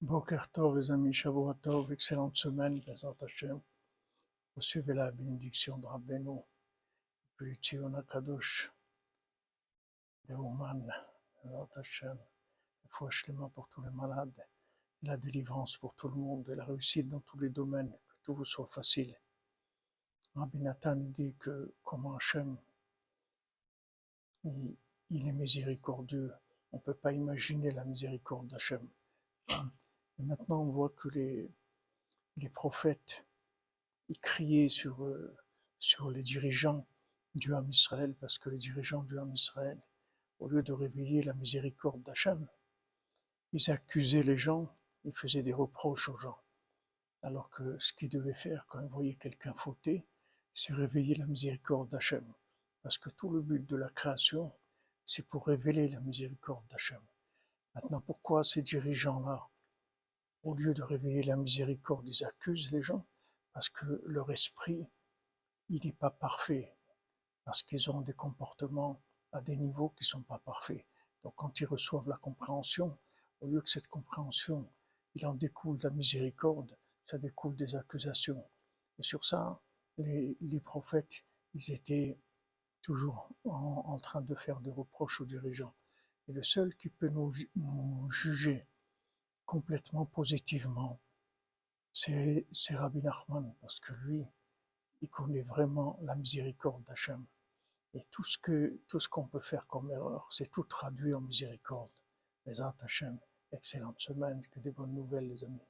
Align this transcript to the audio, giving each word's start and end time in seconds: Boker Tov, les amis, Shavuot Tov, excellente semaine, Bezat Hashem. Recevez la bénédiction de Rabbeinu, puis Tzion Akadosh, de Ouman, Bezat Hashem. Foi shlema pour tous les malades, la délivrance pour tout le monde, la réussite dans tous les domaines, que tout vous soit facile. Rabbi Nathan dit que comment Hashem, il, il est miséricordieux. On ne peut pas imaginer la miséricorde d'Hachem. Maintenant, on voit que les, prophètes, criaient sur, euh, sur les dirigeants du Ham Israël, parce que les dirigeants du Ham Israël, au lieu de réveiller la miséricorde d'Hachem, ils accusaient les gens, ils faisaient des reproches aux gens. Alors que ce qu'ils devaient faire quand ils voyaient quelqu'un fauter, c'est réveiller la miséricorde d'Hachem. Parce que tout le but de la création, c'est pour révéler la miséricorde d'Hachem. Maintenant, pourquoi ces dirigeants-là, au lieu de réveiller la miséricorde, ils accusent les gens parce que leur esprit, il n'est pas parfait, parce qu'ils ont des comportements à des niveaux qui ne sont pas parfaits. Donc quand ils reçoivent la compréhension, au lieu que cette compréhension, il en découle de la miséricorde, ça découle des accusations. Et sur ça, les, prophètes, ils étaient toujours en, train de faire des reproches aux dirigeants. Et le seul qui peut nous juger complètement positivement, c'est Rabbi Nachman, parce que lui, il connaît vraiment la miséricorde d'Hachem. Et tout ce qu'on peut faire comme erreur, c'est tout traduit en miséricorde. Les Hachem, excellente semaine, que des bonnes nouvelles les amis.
Boker 0.00 0.46
Tov, 0.52 0.78
les 0.78 0.92
amis, 0.92 1.12
Shavuot 1.12 1.54
Tov, 1.54 1.90
excellente 1.90 2.36
semaine, 2.36 2.78
Bezat 2.86 3.16
Hashem. 3.20 3.60
Recevez 4.54 4.94
la 4.94 5.10
bénédiction 5.10 5.76
de 5.76 5.86
Rabbeinu, 5.86 6.38
puis 7.36 7.56
Tzion 7.56 7.92
Akadosh, 7.94 8.70
de 10.28 10.34
Ouman, 10.36 10.86
Bezat 11.42 11.80
Hashem. 11.80 12.16
Foi 12.88 13.10
shlema 13.10 13.48
pour 13.48 13.68
tous 13.70 13.82
les 13.82 13.90
malades, 13.90 14.46
la 15.02 15.16
délivrance 15.16 15.76
pour 15.78 15.94
tout 15.94 16.08
le 16.08 16.14
monde, 16.14 16.48
la 16.48 16.64
réussite 16.64 17.08
dans 17.08 17.20
tous 17.20 17.40
les 17.40 17.50
domaines, 17.50 17.90
que 17.90 18.14
tout 18.22 18.36
vous 18.36 18.44
soit 18.44 18.68
facile. 18.68 19.18
Rabbi 20.36 20.58
Nathan 20.58 20.94
dit 20.94 21.34
que 21.40 21.74
comment 21.82 22.14
Hashem, 22.14 22.56
il, 24.44 24.76
il 25.10 25.26
est 25.26 25.32
miséricordieux. 25.32 26.32
On 26.70 26.76
ne 26.76 26.82
peut 26.82 26.94
pas 26.94 27.12
imaginer 27.12 27.72
la 27.72 27.84
miséricorde 27.84 28.46
d'Hachem. 28.46 28.88
Maintenant, 30.18 30.62
on 30.62 30.70
voit 30.70 30.90
que 30.90 31.08
les, 31.08 31.50
prophètes, 32.52 33.24
criaient 34.20 34.68
sur, 34.68 35.04
euh, 35.04 35.36
sur 35.78 36.10
les 36.10 36.22
dirigeants 36.22 36.86
du 37.34 37.54
Ham 37.54 37.70
Israël, 37.70 38.14
parce 38.20 38.38
que 38.38 38.50
les 38.50 38.58
dirigeants 38.58 39.04
du 39.04 39.18
Ham 39.18 39.32
Israël, 39.32 39.80
au 40.40 40.48
lieu 40.48 40.62
de 40.62 40.72
réveiller 40.72 41.22
la 41.22 41.34
miséricorde 41.34 42.02
d'Hachem, 42.02 42.46
ils 43.52 43.70
accusaient 43.70 44.22
les 44.22 44.36
gens, 44.36 44.74
ils 45.04 45.14
faisaient 45.14 45.42
des 45.42 45.52
reproches 45.52 46.08
aux 46.08 46.16
gens. 46.16 46.38
Alors 47.22 47.50
que 47.50 47.78
ce 47.78 47.92
qu'ils 47.92 48.08
devaient 48.08 48.34
faire 48.34 48.66
quand 48.66 48.80
ils 48.80 48.88
voyaient 48.88 49.14
quelqu'un 49.14 49.54
fauter, 49.54 50.04
c'est 50.54 50.72
réveiller 50.72 51.14
la 51.14 51.26
miséricorde 51.26 51.88
d'Hachem. 51.88 52.24
Parce 52.82 52.98
que 52.98 53.10
tout 53.10 53.30
le 53.30 53.40
but 53.40 53.64
de 53.64 53.76
la 53.76 53.88
création, 53.90 54.52
c'est 55.04 55.26
pour 55.26 55.46
révéler 55.46 55.88
la 55.88 56.00
miséricorde 56.00 56.66
d'Hachem. 56.68 57.00
Maintenant, 57.74 58.00
pourquoi 58.00 58.44
ces 58.44 58.62
dirigeants-là, 58.62 59.48
au 60.42 60.54
lieu 60.54 60.74
de 60.74 60.82
réveiller 60.82 61.22
la 61.22 61.36
miséricorde, 61.36 62.08
ils 62.08 62.24
accusent 62.24 62.70
les 62.70 62.82
gens 62.82 63.06
parce 63.52 63.68
que 63.68 64.02
leur 64.06 64.30
esprit, 64.30 64.86
il 65.68 65.84
n'est 65.84 65.92
pas 65.92 66.10
parfait, 66.10 66.76
parce 67.44 67.62
qu'ils 67.62 67.90
ont 67.90 68.00
des 68.00 68.14
comportements 68.14 69.02
à 69.32 69.40
des 69.40 69.56
niveaux 69.56 69.90
qui 69.90 70.04
ne 70.04 70.08
sont 70.08 70.22
pas 70.22 70.38
parfaits. 70.38 70.86
Donc 71.22 71.34
quand 71.36 71.60
ils 71.60 71.66
reçoivent 71.66 72.08
la 72.08 72.16
compréhension, 72.16 72.96
au 73.40 73.48
lieu 73.48 73.60
que 73.60 73.68
cette 73.70 73.88
compréhension, 73.88 74.70
il 75.14 75.26
en 75.26 75.34
découle 75.34 75.78
de 75.78 75.88
la 75.88 75.94
miséricorde, 75.94 76.78
ça 77.06 77.18
découle 77.18 77.56
des 77.56 77.74
accusations. 77.74 78.44
Et 78.98 79.02
sur 79.02 79.24
ça, 79.24 79.60
les, 79.96 80.60
prophètes, 80.64 81.24
ils 81.54 81.72
étaient 81.72 82.18
toujours 82.82 83.28
en, 83.44 83.98
train 83.98 84.20
de 84.20 84.34
faire 84.34 84.60
des 84.60 84.72
reproches 84.72 85.20
aux 85.20 85.26
dirigeants. 85.26 85.74
Et 86.28 86.32
le 86.32 86.42
seul 86.42 86.76
qui 86.76 86.88
peut 86.88 87.08
nous 87.08 87.32
juger 88.10 88.68
complètement 89.48 90.04
positivement, 90.04 91.00
c'est 91.90 92.44
Rabbi 92.70 93.00
Nachman, 93.00 93.54
parce 93.62 93.80
que 93.80 93.94
lui, 93.94 94.22
il 95.00 95.08
connaît 95.08 95.40
vraiment 95.40 95.98
la 96.02 96.14
miséricorde 96.14 96.84
d'Hachem. 96.84 97.24
Et 97.94 98.04
tout 98.10 98.24
ce 98.24 99.08
qu'on 99.08 99.26
peut 99.26 99.40
faire 99.40 99.66
comme 99.66 99.90
erreur, 99.90 100.28
c'est 100.30 100.50
tout 100.50 100.64
traduit 100.64 101.14
en 101.14 101.22
miséricorde. 101.22 101.90
Les 102.44 102.60
Hachem, 102.60 103.18
excellente 103.50 103.98
semaine, 104.00 104.46
que 104.50 104.60
des 104.60 104.70
bonnes 104.70 104.92
nouvelles 104.92 105.28
les 105.28 105.42
amis. 105.42 105.66